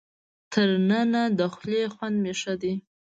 تر 0.51 0.69
ننه 0.89 1.23
د 1.39 1.39
خولې 1.53 1.83
خوند 1.93 2.17
مې 2.23 2.33
ښه 2.39 2.53
دی. 2.61 2.73